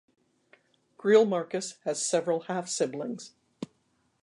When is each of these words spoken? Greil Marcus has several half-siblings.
Greil 0.97 1.25
Marcus 1.27 1.75
has 1.85 2.09
several 2.09 2.39
half-siblings. 2.47 3.33